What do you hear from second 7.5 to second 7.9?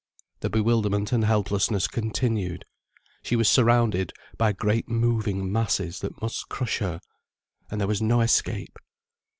And there